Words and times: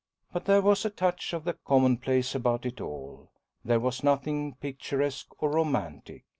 But 0.33 0.45
there 0.45 0.63
was 0.63 0.83
a 0.83 0.89
touch 0.89 1.31
of 1.31 1.43
the 1.43 1.53
commonplace 1.53 2.33
about 2.33 2.65
it 2.65 2.81
all. 2.81 3.29
There 3.63 3.79
was 3.79 4.03
nothing 4.03 4.55
picturesque 4.55 5.31
or 5.37 5.51
romantic. 5.51 6.23